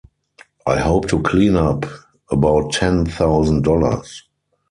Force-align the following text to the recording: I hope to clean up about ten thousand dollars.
I 0.65 0.79
hope 0.79 1.09
to 1.09 1.21
clean 1.21 1.55
up 1.55 1.85
about 2.31 2.71
ten 2.73 3.05
thousand 3.05 3.61
dollars. 3.63 4.23